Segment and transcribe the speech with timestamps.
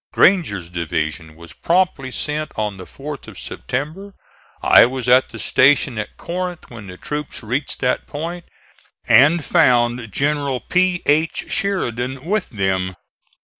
[0.11, 4.15] Granger's division was promptly sent on the 4th of September.
[4.63, 8.45] I was at the station at Corinth when the troops reached that point,
[9.07, 11.03] and found General P.
[11.05, 11.45] H.
[11.51, 12.95] Sheridan with them.